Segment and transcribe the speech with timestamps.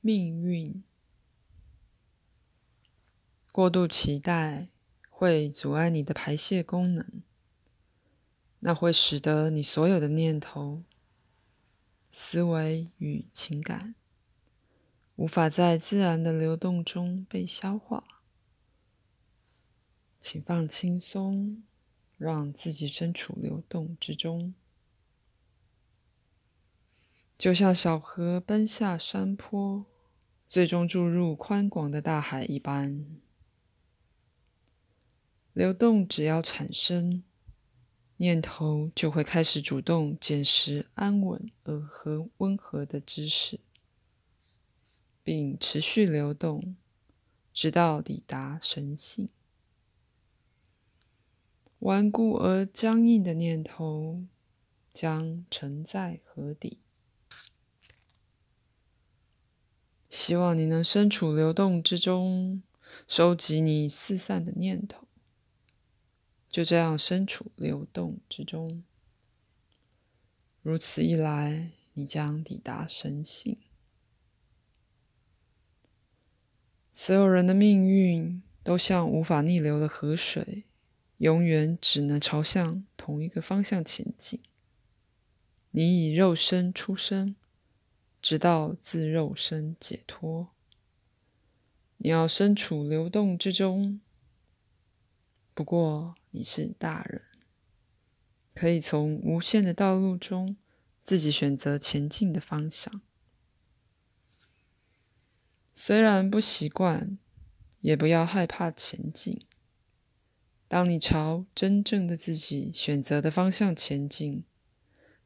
[0.00, 0.82] 命运。
[3.52, 4.68] 过度期待
[5.08, 7.22] 会阻碍你的排泄功能，
[8.60, 10.84] 那会使得你所有的念头、
[12.10, 13.94] 思维与情感
[15.16, 18.22] 无法在自然的流动中被消化。
[20.18, 21.62] 请放轻松，
[22.16, 24.54] 让自己身处流动之中，
[27.36, 29.86] 就像小河奔下山坡，
[30.50, 33.06] 最终注入宽广的大海一般。
[35.52, 37.22] 流动只要产生，
[38.16, 43.60] 念头就会开始主动捡拾安稳而和温和的知识，
[45.22, 46.74] 并持续流动，
[47.52, 49.28] 直到抵达神性。
[51.78, 54.24] 顽固而僵硬的念头
[54.92, 56.80] 将沉在河底。
[60.20, 62.62] 希望你能身处流动之中，
[63.08, 65.08] 收集你四散的念头。
[66.50, 68.84] 就这样身处流动之中，
[70.60, 73.56] 如此一来，你将抵达神性。
[76.92, 80.64] 所有人的命运都像无法逆流的河水，
[81.16, 84.42] 永远只能朝向同一个方向前进。
[85.70, 87.36] 你以肉身出生，
[88.22, 90.50] 直到自肉身解脱。
[91.98, 94.00] 你要身处流动之中。
[95.52, 97.22] 不过，你是大人，
[98.54, 100.56] 可以从无限的道路中
[101.02, 103.02] 自己选择前进的方向。
[105.74, 107.18] 虽然不习惯，
[107.80, 109.46] 也不要害怕前进。
[110.68, 114.44] 当你朝真正的自己选择的方向前进，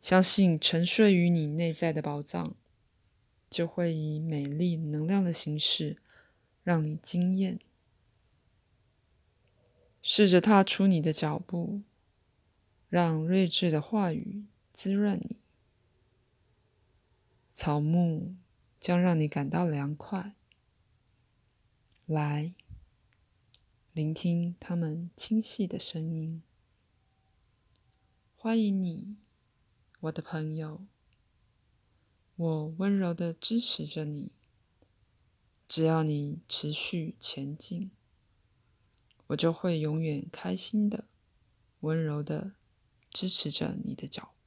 [0.00, 2.54] 相信沉睡于你内在的宝藏，
[3.52, 5.98] 就会以美丽能量的形式
[6.62, 7.60] 让你惊艳。
[10.00, 11.82] 试着踏出你的脚步，
[12.88, 15.42] 让睿智的话语滋润你。
[17.52, 18.34] 草木
[18.80, 20.34] 将让你感到凉快。
[22.06, 22.54] 来，
[23.92, 26.42] 聆听它们清晰的声音。
[28.34, 29.18] 欢迎你，
[30.00, 30.86] 我的朋友。
[32.36, 34.32] 我温柔的支持着你。
[35.68, 37.90] 只要你持续前进。
[39.32, 41.06] 我就会永远开心的、
[41.80, 42.52] 温柔的
[43.10, 44.41] 支持着你的脚步。